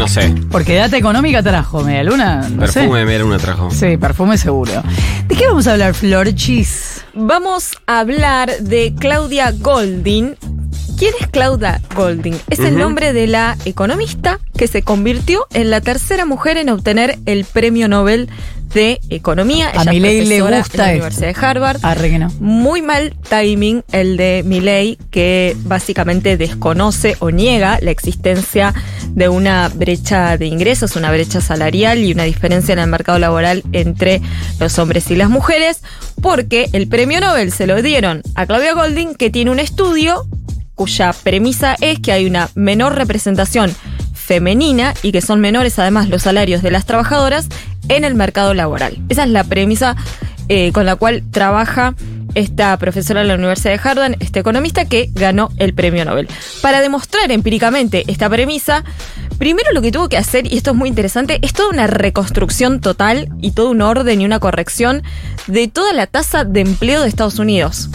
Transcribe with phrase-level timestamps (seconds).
[0.00, 0.34] no sé.
[0.50, 2.48] Porque data económica trajo, media luna.
[2.48, 2.80] No sé.
[2.80, 3.70] Perfume de media luna trajo.
[3.70, 4.82] Sí, perfume seguro.
[5.28, 7.04] ¿De qué vamos a hablar, Florchis?
[7.12, 10.36] Vamos a hablar de Claudia Golding.
[10.98, 12.34] ¿Quién es Claudia Golding?
[12.48, 17.18] Es el nombre de la economista que se convirtió en la tercera mujer en obtener
[17.26, 18.30] el premio Nobel
[18.72, 19.70] de Economía.
[19.74, 20.82] A Ella Milei le gusta en la esto.
[20.82, 21.78] Universidad de Harvard.
[21.82, 22.28] Arre que no.
[22.40, 28.74] Muy mal timing el de Milley, que básicamente desconoce o niega la existencia
[29.08, 33.62] de una brecha de ingresos, una brecha salarial y una diferencia en el mercado laboral
[33.72, 34.20] entre
[34.58, 35.82] los hombres y las mujeres,
[36.22, 40.26] porque el premio Nobel se lo dieron a Claudia Golding, que tiene un estudio
[40.74, 43.74] cuya premisa es que hay una menor representación
[44.14, 47.48] femenina y que son menores además los salarios de las trabajadoras
[47.90, 48.96] en el mercado laboral.
[49.08, 49.96] Esa es la premisa
[50.48, 51.94] eh, con la cual trabaja
[52.34, 56.28] esta profesora de la Universidad de Harvard, este economista que ganó el premio Nobel.
[56.62, 58.84] Para demostrar empíricamente esta premisa,
[59.40, 62.80] primero lo que tuvo que hacer, y esto es muy interesante, es toda una reconstrucción
[62.80, 65.02] total y todo un orden y una corrección
[65.46, 67.88] de toda la tasa de empleo de Estados Unidos.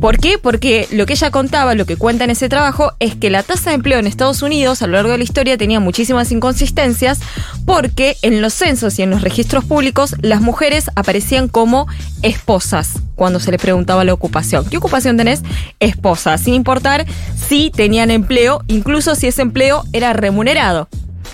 [0.00, 0.38] ¿Por qué?
[0.38, 3.70] Porque lo que ella contaba, lo que cuenta en ese trabajo, es que la tasa
[3.70, 7.20] de empleo en Estados Unidos a lo largo de la historia tenía muchísimas inconsistencias
[7.66, 11.88] porque en los censos y en los registros públicos las mujeres aparecían como
[12.22, 14.64] esposas cuando se les preguntaba la ocupación.
[14.66, 15.42] ¿Qué ocupación tenés?
[15.80, 17.06] Esposa, sin importar
[17.48, 20.88] si tenían empleo, incluso si ese empleo era remunerado.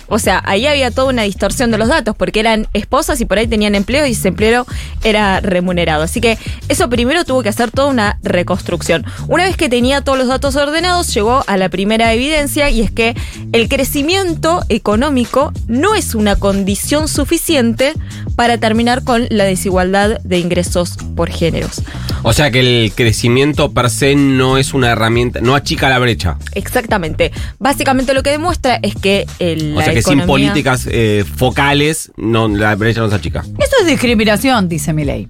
[0.09, 3.37] O sea, ahí había toda una distorsión de los datos, porque eran esposas y por
[3.37, 4.65] ahí tenían empleo y ese empleo
[5.03, 6.03] era remunerado.
[6.03, 9.05] Así que eso primero tuvo que hacer toda una reconstrucción.
[9.27, 12.91] Una vez que tenía todos los datos ordenados, llegó a la primera evidencia y es
[12.91, 13.15] que
[13.51, 17.93] el crecimiento económico no es una condición suficiente
[18.39, 21.81] para terminar con la desigualdad de ingresos por géneros.
[22.23, 26.37] O sea que el crecimiento per se no es una herramienta, no achica la brecha.
[26.53, 27.33] Exactamente.
[27.59, 32.47] Básicamente lo que demuestra es que el, O sea que sin políticas eh, focales no,
[32.47, 33.41] la brecha no se achica.
[33.41, 35.27] Eso es discriminación, dice Milei.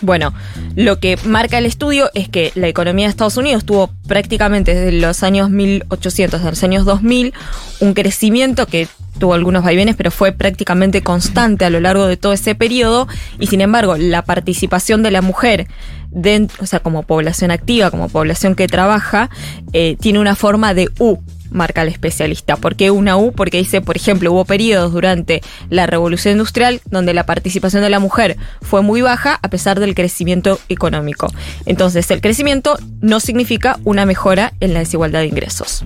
[0.00, 0.32] Bueno,
[0.74, 4.92] lo que marca el estudio es que la economía de Estados Unidos tuvo prácticamente desde
[5.00, 7.32] los años 1800 hasta los años 2000
[7.80, 12.32] un crecimiento que tuvo algunos vaivenes, pero fue prácticamente constante a lo largo de todo
[12.32, 13.06] ese periodo.
[13.38, 15.68] Y sin embargo la participación de la mujer
[16.10, 19.30] dent- o sea, como población activa, como población que trabaja,
[19.72, 21.18] eh, tiene una forma de U,
[21.52, 22.56] marca el especialista.
[22.56, 23.32] ¿Por qué una U?
[23.32, 28.00] Porque dice, por ejemplo, hubo periodos durante la revolución industrial donde la participación de la
[28.00, 31.28] mujer fue muy baja a pesar del crecimiento económico.
[31.66, 35.84] Entonces, el crecimiento no significa una mejora en la desigualdad de ingresos.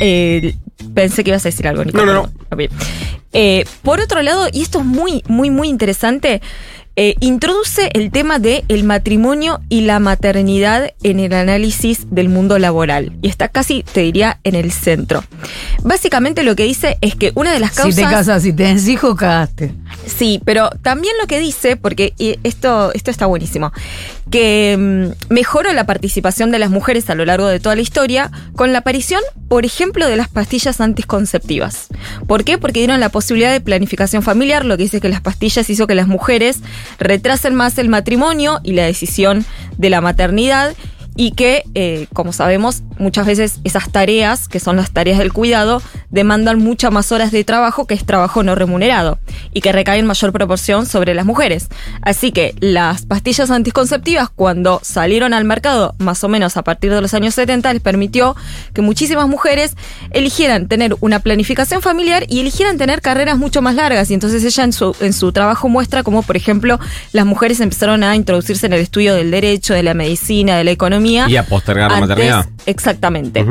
[0.00, 0.54] Eh,
[0.94, 1.98] pensé que ibas a decir algo, Nico.
[1.98, 2.30] No, no, no.
[3.32, 6.40] Eh, por otro lado, y esto es muy, muy, muy interesante,
[6.96, 12.58] eh, introduce el tema de el matrimonio y la maternidad en el análisis del mundo
[12.58, 13.16] laboral.
[13.20, 15.24] Y está casi, te diría, en el centro.
[15.82, 17.94] Básicamente lo que dice es que una de las causas...
[17.94, 19.74] Si te casas y tenés hijos, cagaste.
[20.06, 23.72] Sí, pero también lo que dice, porque esto, esto está buenísimo,
[24.30, 28.30] que mm, mejoró la participación de las mujeres a lo largo de toda la historia
[28.54, 31.88] con la aparición, por ejemplo, de las pastillas anticonceptivas.
[32.26, 32.58] ¿Por qué?
[32.58, 35.94] Porque dieron la posibilidad de planificación familiar, lo que dice que las pastillas hizo que
[35.94, 36.60] las mujeres
[36.98, 39.44] retrasen más el matrimonio y la decisión
[39.78, 40.74] de la maternidad
[41.16, 45.80] y que, eh, como sabemos, muchas veces esas tareas, que son las tareas del cuidado,
[46.10, 49.18] demandan muchas más horas de trabajo que es trabajo no remunerado
[49.52, 51.68] y que recae en mayor proporción sobre las mujeres.
[52.02, 57.00] Así que las pastillas anticonceptivas, cuando salieron al mercado, más o menos a partir de
[57.00, 58.34] los años 70, les permitió
[58.72, 59.76] que muchísimas mujeres
[60.10, 64.10] eligieran tener una planificación familiar y eligieran tener carreras mucho más largas.
[64.10, 66.80] Y entonces ella en su, en su trabajo muestra como, por ejemplo,
[67.12, 70.72] las mujeres empezaron a introducirse en el estudio del derecho, de la medicina, de la
[70.72, 71.03] economía.
[71.04, 72.46] Y a postergar la maternidad.
[72.66, 73.44] Exactamente.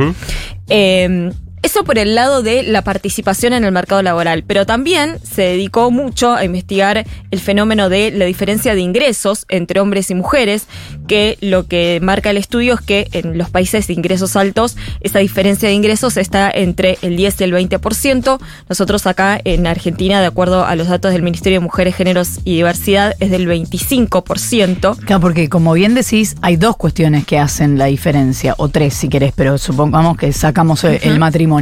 [0.69, 1.31] Eh,
[1.63, 5.89] eso por el lado de la participación en el mercado laboral, pero también se dedicó
[5.89, 10.67] mucho a investigar el fenómeno de la diferencia de ingresos entre hombres y mujeres,
[11.07, 15.19] que lo que marca el estudio es que en los países de ingresos altos esa
[15.19, 18.39] diferencia de ingresos está entre el 10 y el 20%.
[18.69, 22.55] Nosotros acá en Argentina, de acuerdo a los datos del Ministerio de Mujeres, Géneros y
[22.55, 24.97] Diversidad, es del 25%.
[25.05, 29.09] Claro, porque como bien decís, hay dos cuestiones que hacen la diferencia, o tres si
[29.09, 31.52] querés, pero supongamos que sacamos el- el matrimonio.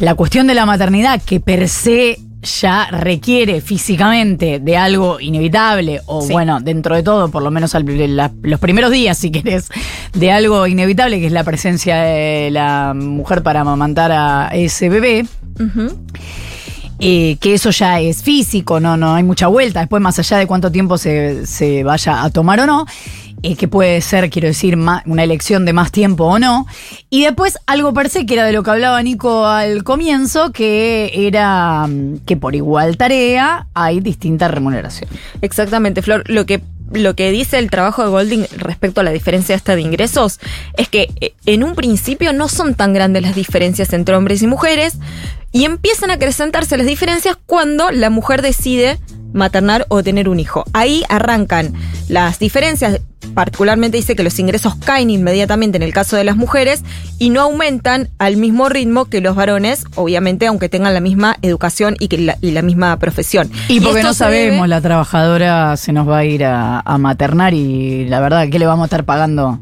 [0.00, 2.18] La cuestión de la maternidad, que per se
[2.60, 6.32] ya requiere físicamente de algo inevitable, o Sí.
[6.32, 9.68] bueno, dentro de todo, por lo menos al- la- los primeros días, si querés,
[10.14, 15.26] de algo inevitable, que es la presencia de la mujer para amamantar a ese bebé.
[17.00, 20.48] Eh, que eso ya es físico, no, no hay mucha vuelta, después más allá de
[20.48, 22.86] cuánto tiempo se, se vaya a tomar o no.
[23.42, 26.66] Eh, que puede ser, quiero decir, una elección de más tiempo o no.
[27.10, 31.12] Y después algo per se, que era de lo que hablaba Nico al comienzo, que
[31.14, 35.08] era mm, que por igual tarea hay distinta remuneración.
[35.40, 36.24] Exactamente, Flor.
[36.26, 36.62] Lo que,
[36.92, 40.40] lo que dice el trabajo de Golding respecto a la diferencia esta de ingresos
[40.76, 44.46] es que eh, en un principio no son tan grandes las diferencias entre hombres y
[44.46, 44.98] mujeres
[45.52, 48.98] y empiezan a acrecentarse las diferencias cuando la mujer decide
[49.32, 50.64] maternar o tener un hijo.
[50.72, 51.72] Ahí arrancan
[52.08, 53.00] las diferencias,
[53.34, 56.82] particularmente dice que los ingresos caen inmediatamente en el caso de las mujeres
[57.18, 61.96] y no aumentan al mismo ritmo que los varones, obviamente aunque tengan la misma educación
[62.00, 63.50] y, que la, y la misma profesión.
[63.68, 67.52] Y porque no debe- sabemos, la trabajadora se nos va a ir a, a maternar
[67.54, 69.58] y la verdad, ¿qué le vamos a estar pagando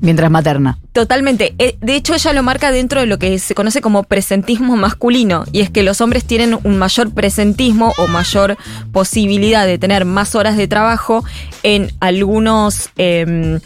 [0.00, 0.78] mientras materna?
[0.98, 1.54] Totalmente.
[1.58, 5.44] Eh, De hecho, ella lo marca dentro de lo que se conoce como presentismo masculino.
[5.52, 8.56] Y es que los hombres tienen un mayor presentismo o mayor
[8.90, 11.24] posibilidad de tener más horas de trabajo
[11.62, 13.62] en algunos, al-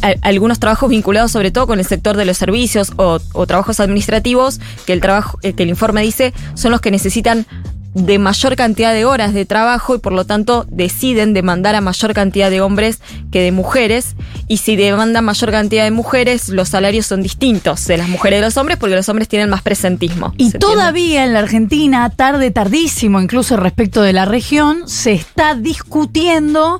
[0.00, 3.78] al- algunos trabajos vinculados sobre todo con el sector de los servicios o, o trabajos
[3.78, 7.46] administrativos, que el, trabajo, eh, que el informe dice son los que necesitan
[7.94, 12.12] de mayor cantidad de horas de trabajo y por lo tanto deciden demandar a mayor
[12.14, 13.00] cantidad de hombres
[13.32, 14.14] que de mujeres
[14.46, 18.40] y si demandan mayor cantidad de mujeres los salarios son distintos de las mujeres y
[18.40, 20.32] de los hombres porque los hombres tienen más presentismo.
[20.36, 25.54] Y ¿Se todavía en la Argentina, tarde, tardísimo, incluso respecto de la región, se está
[25.54, 26.78] discutiendo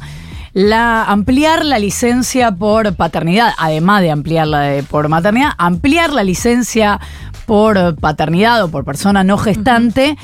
[0.52, 7.00] la ampliar la licencia por paternidad, además de ampliarla de- por maternidad, ampliar la licencia
[7.46, 10.16] por paternidad o por persona no gestante.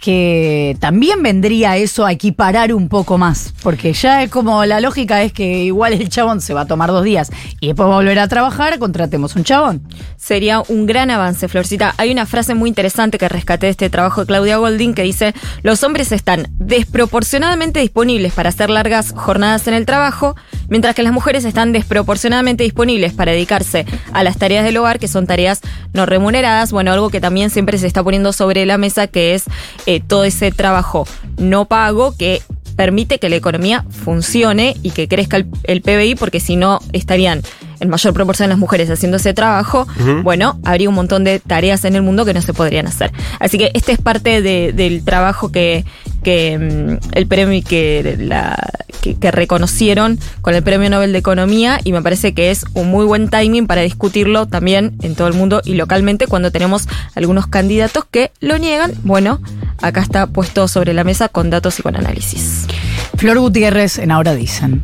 [0.00, 5.22] Que también vendría eso a equiparar un poco más, porque ya es como la lógica
[5.22, 7.30] es que igual el chabón se va a tomar dos días
[7.60, 9.82] y después volver a trabajar, contratemos un chabón.
[10.16, 11.94] Sería un gran avance, Florcita.
[11.96, 15.34] Hay una frase muy interesante que rescaté de este trabajo de Claudia Golding que dice,
[15.62, 20.36] los hombres están desproporcionadamente disponibles para hacer largas jornadas en el trabajo,
[20.68, 25.08] mientras que las mujeres están desproporcionadamente disponibles para dedicarse a las tareas del hogar, que
[25.08, 25.60] son tareas
[25.92, 26.72] no remuneradas.
[26.72, 29.44] Bueno, algo que también siempre se está poniendo sobre la mesa, que es
[29.86, 31.06] eh, todo ese trabajo
[31.38, 32.40] no pago que
[32.76, 37.40] permite que la economía funcione y que crezca el, el PBI, porque si no estarían
[37.80, 39.86] en mayor proporción las mujeres haciendo ese trabajo,
[40.22, 43.12] bueno, habría un montón de tareas en el mundo que no se podrían hacer.
[43.38, 45.84] Así que este es parte de- del trabajo que,
[46.24, 48.56] que mm, el premio que, la,
[49.04, 52.88] que, que reconocieron con el Premio Nobel de Economía y me parece que es un
[52.88, 57.46] muy buen timing para discutirlo también en todo el mundo y localmente cuando tenemos algunos
[57.46, 58.92] candidatos que lo niegan.
[59.04, 59.40] Bueno,
[59.82, 62.66] acá está puesto sobre la mesa con datos y con análisis.
[63.18, 64.82] Flor Gutiérrez en Ahora Dicen.